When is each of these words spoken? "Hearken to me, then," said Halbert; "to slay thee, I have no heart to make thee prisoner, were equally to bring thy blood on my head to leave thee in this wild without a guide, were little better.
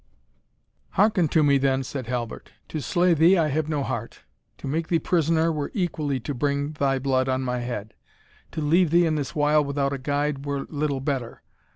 "Hearken 0.97 1.27
to 1.27 1.43
me, 1.43 1.59
then," 1.59 1.83
said 1.83 2.07
Halbert; 2.07 2.49
"to 2.69 2.81
slay 2.81 3.13
thee, 3.13 3.37
I 3.37 3.49
have 3.49 3.69
no 3.69 3.83
heart 3.83 4.21
to 4.57 4.65
make 4.67 4.87
thee 4.87 4.97
prisoner, 4.97 5.51
were 5.51 5.69
equally 5.75 6.19
to 6.21 6.33
bring 6.33 6.71
thy 6.71 6.97
blood 6.97 7.29
on 7.29 7.43
my 7.43 7.59
head 7.59 7.93
to 8.53 8.61
leave 8.61 8.89
thee 8.89 9.05
in 9.05 9.13
this 9.13 9.35
wild 9.35 9.67
without 9.67 9.93
a 9.93 9.99
guide, 9.99 10.43
were 10.43 10.65
little 10.71 11.01
better. 11.01 11.43